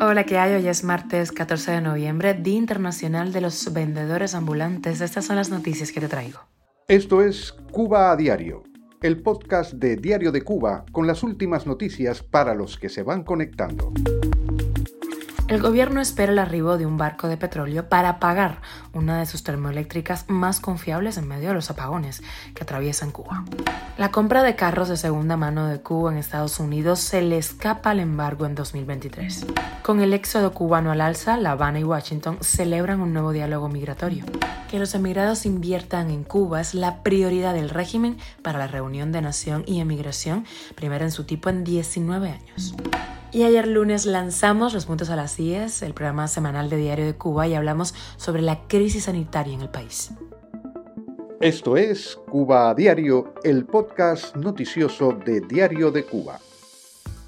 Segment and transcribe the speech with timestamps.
[0.00, 0.54] Hola, ¿qué hay?
[0.54, 5.00] Hoy es martes 14 de noviembre, Día Internacional de los Vendedores Ambulantes.
[5.00, 6.38] Estas son las noticias que te traigo.
[6.86, 8.62] Esto es Cuba a Diario,
[9.02, 13.24] el podcast de Diario de Cuba con las últimas noticias para los que se van
[13.24, 13.92] conectando.
[15.48, 18.60] El gobierno espera el arribo de un barco de petróleo para pagar
[18.92, 22.22] una de sus termoeléctricas más confiables en medio de los apagones
[22.54, 23.46] que atraviesan Cuba.
[23.96, 27.92] La compra de carros de segunda mano de Cuba en Estados Unidos se le escapa
[27.92, 29.46] al embargo en 2023.
[29.82, 34.26] Con el éxodo cubano al alza, La Habana y Washington celebran un nuevo diálogo migratorio.
[34.70, 39.22] Que los emigrados inviertan en Cuba es la prioridad del régimen para la reunión de
[39.22, 42.74] nación y emigración, primera en su tipo en 19 años.
[43.30, 47.14] Y ayer lunes lanzamos Los Puntos a las CIES, el programa semanal de Diario de
[47.14, 50.12] Cuba, y hablamos sobre la crisis sanitaria en el país.
[51.40, 56.40] Esto es Cuba a Diario, el podcast noticioso de Diario de Cuba.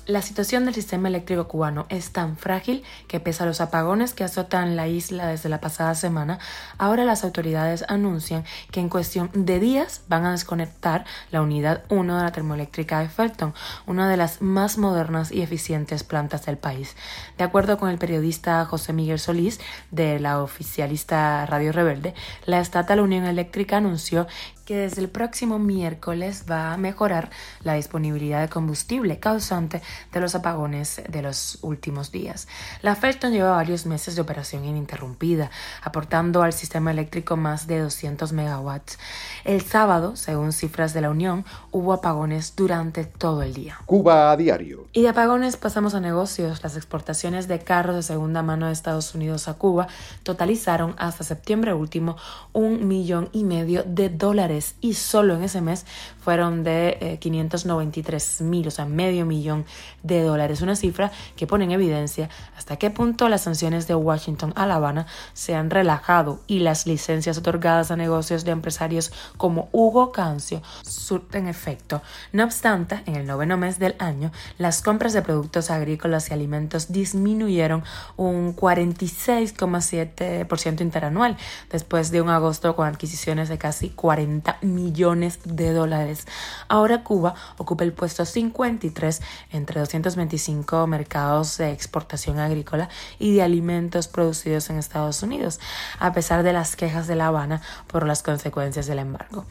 [0.07, 4.25] La situación del sistema eléctrico cubano es tan frágil que pese a los apagones que
[4.25, 6.39] azotan la isla desde la pasada semana,
[6.79, 12.17] ahora las autoridades anuncian que en cuestión de días van a desconectar la unidad 1
[12.17, 13.55] de la termoeléctrica de Felton,
[13.87, 16.97] una de las más modernas y eficientes plantas del país.
[17.37, 22.15] De acuerdo con el periodista José Miguel Solís de la oficialista Radio Rebelde,
[22.47, 24.27] la estatal Unión Eléctrica anunció
[24.71, 27.31] que desde el próximo miércoles va a mejorar
[27.65, 29.83] la disponibilidad de combustible causante
[30.13, 32.49] de los apagones de los últimos días.
[32.83, 35.51] La Felton lleva varios meses de operación ininterrumpida,
[35.83, 38.99] aportando al sistema eléctrico más de 200 megawatts.
[39.45, 43.79] El sábado, según cifras de la Unión, hubo apagones durante todo el día.
[43.87, 44.87] Cuba a diario.
[44.93, 46.63] Y de apagones pasamos a negocios.
[46.63, 49.89] Las exportaciones de carros de segunda mano de Estados Unidos a Cuba
[50.23, 52.17] totalizaron hasta septiembre último
[52.53, 55.87] un millón y medio de dólares y solo en ese mes
[56.21, 59.65] fueron de 593 eh, mil, o sea, medio millón
[60.03, 60.63] de dólares.
[60.63, 64.77] Una cifra que pone en evidencia hasta qué punto las sanciones de Washington a La
[64.77, 70.63] Habana se han relajado y las licencias otorgadas a negocios de empresarios como Hugo Cancio
[70.83, 72.03] surten efecto.
[72.33, 76.93] No obstante, en el noveno mes del año, las compras de productos agrícolas y alimentos
[76.93, 77.85] disminuyeron
[78.17, 81.37] un 46,7% interanual
[81.71, 86.27] después de un agosto con adquisiciones de casi 40 millones de dólares.
[86.69, 92.89] Ahora Cuba ocupa el puesto 53 entre 225 mercados de exportación agrícola
[93.19, 95.61] y de alimentos producidos en Estados Unidos,
[95.99, 99.47] a pesar de las quejas de La Habana por las consecuencias del embargo.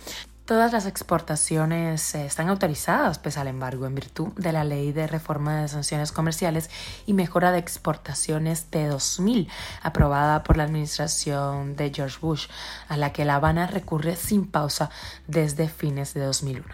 [0.50, 5.06] Todas las exportaciones eh, están autorizadas pese al embargo en virtud de la Ley de
[5.06, 6.72] Reforma de Sanciones Comerciales
[7.06, 9.48] y Mejora de Exportaciones de 2000,
[9.84, 12.48] aprobada por la administración de George Bush,
[12.88, 14.90] a la que La Habana recurre sin pausa
[15.28, 16.66] desde fines de 2001.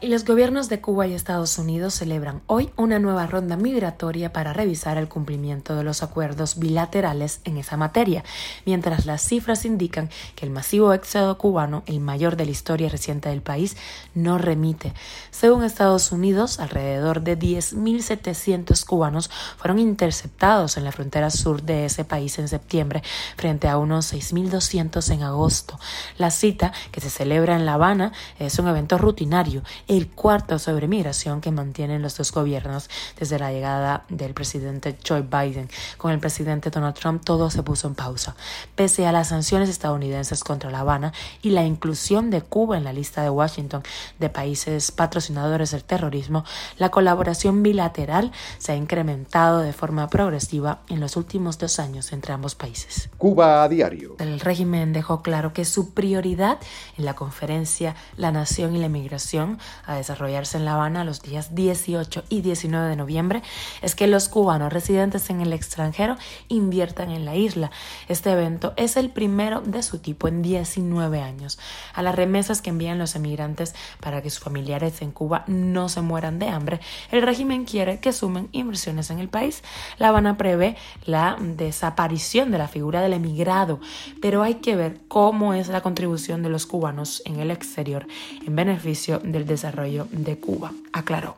[0.00, 4.52] Y los gobiernos de Cuba y Estados Unidos celebran hoy una nueva ronda migratoria para
[4.52, 8.22] revisar el cumplimiento de los acuerdos bilaterales en esa materia,
[8.64, 13.28] mientras las cifras indican que el masivo éxodo cubano, el mayor de la historia reciente
[13.28, 13.76] del país,
[14.14, 14.94] no remite.
[15.32, 22.04] Según Estados Unidos, alrededor de 10.700 cubanos fueron interceptados en la frontera sur de ese
[22.04, 23.02] país en septiembre,
[23.36, 25.76] frente a unos 6.200 en agosto.
[26.18, 30.86] La cita, que se celebra en La Habana, es un evento rutinario el cuarto sobre
[30.86, 32.88] migración que mantienen los dos gobiernos
[33.18, 35.68] desde la llegada del presidente Joe Biden.
[35.96, 38.36] Con el presidente Donald Trump todo se puso en pausa.
[38.76, 41.12] Pese a las sanciones estadounidenses contra La Habana
[41.42, 43.82] y la inclusión de Cuba en la lista de Washington
[44.18, 46.44] de países patrocinadores del terrorismo,
[46.76, 52.34] la colaboración bilateral se ha incrementado de forma progresiva en los últimos dos años entre
[52.34, 53.08] ambos países.
[53.16, 54.16] Cuba a diario.
[54.18, 56.58] El régimen dejó claro que su prioridad
[56.98, 61.54] en la conferencia La Nación y la Migración a desarrollarse en La Habana los días
[61.54, 63.42] 18 y 19 de noviembre
[63.82, 66.16] es que los cubanos residentes en el extranjero
[66.48, 67.70] inviertan en la isla.
[68.08, 71.58] Este evento es el primero de su tipo en 19 años.
[71.94, 76.00] A las remesas que envían los emigrantes para que sus familiares en Cuba no se
[76.00, 79.62] mueran de hambre, el régimen quiere que sumen inversiones en el país.
[79.98, 83.80] La Habana prevé la desaparición de la figura del emigrado,
[84.20, 88.06] pero hay que ver cómo es la contribución de los cubanos en el exterior
[88.46, 91.36] en beneficio del desarrollo Desarrollo de Cuba, aclaró.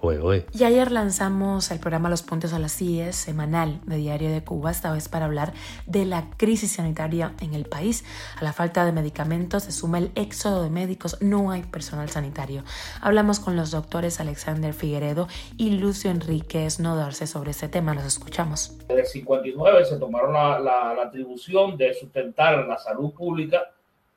[0.54, 4.70] Y ayer lanzamos el programa Los Puntos a las CIES, semanal de Diario de Cuba,
[4.70, 5.52] esta vez para hablar
[5.86, 8.04] de la crisis sanitaria en el país.
[8.40, 12.62] A la falta de medicamentos se suma el éxodo de médicos, no hay personal sanitario.
[13.00, 15.26] Hablamos con los doctores Alexander Figueredo
[15.56, 18.78] y Lucio Enríquez Nodarse sobre ese tema, los escuchamos.
[18.86, 23.72] Desde el 59 se tomaron la, la atribución de sustentar la salud pública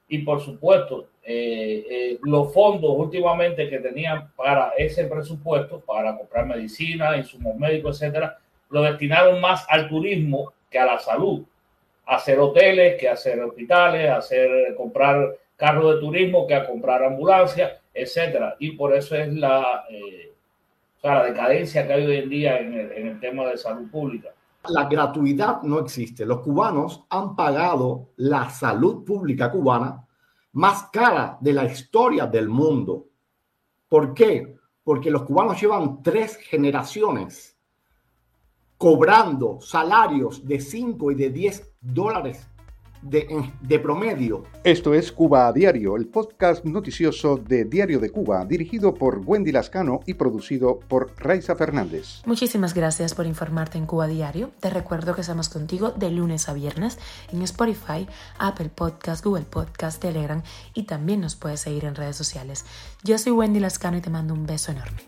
[0.08, 6.46] y por supuesto eh, eh, los fondos últimamente que tenían para ese presupuesto, para comprar
[6.46, 8.38] medicina, insumos médicos, etcétera,
[8.70, 11.44] lo destinaron más al turismo que a la salud,
[12.06, 18.56] hacer hoteles, que hacer hospitales, hacer comprar carros de turismo, que a comprar ambulancias, etcétera.
[18.60, 20.32] Y por eso es la, eh,
[21.02, 24.30] la decadencia que hay hoy en día en el, en el tema de salud pública.
[24.69, 26.25] La gratuidad no existe.
[26.25, 30.07] Los cubanos han pagado la salud pública cubana
[30.54, 33.07] más cara de la historia del mundo.
[33.89, 34.56] ¿Por qué?
[34.83, 37.57] Porque los cubanos llevan tres generaciones
[38.77, 42.50] cobrando salarios de 5 y de 10 dólares
[43.04, 44.44] de, promedio.
[44.64, 49.52] Esto es Cuba a Diario, el podcast noticioso de Diario de Cuba, dirigido por Wendy
[49.52, 52.22] Lascano y producido por Raiza Fernández.
[52.26, 54.52] Muchísimas gracias por informarte en Cuba Diario.
[54.60, 56.98] Te recuerdo que estamos contigo de lunes a viernes
[57.32, 58.08] en Spotify,
[58.38, 60.42] Apple Podcast, Google Podcast, Telegram
[60.74, 62.66] y también nos puedes seguir en redes sociales.
[63.04, 65.02] Yo soy Wendy Lascano y te mando un beso enorme.